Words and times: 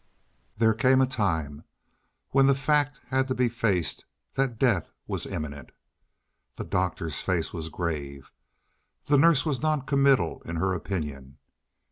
There 0.57 0.73
came 0.73 0.99
a 0.99 1.05
time 1.05 1.63
when 2.31 2.47
the 2.47 2.55
fact 2.55 2.99
had 3.09 3.27
to 3.27 3.35
be 3.35 3.47
faced 3.49 4.05
that 4.33 4.57
death 4.57 4.89
was 5.05 5.27
imminent. 5.27 5.71
The 6.55 6.63
doctor's 6.63 7.21
face 7.21 7.53
was 7.53 7.69
grave, 7.69 8.31
the 9.05 9.19
nurse 9.19 9.45
was 9.45 9.61
non 9.61 9.83
committal 9.83 10.41
in 10.43 10.55
her 10.55 10.73
opinion. 10.73 11.37